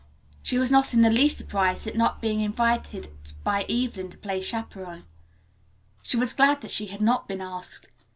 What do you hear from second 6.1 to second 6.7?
was glad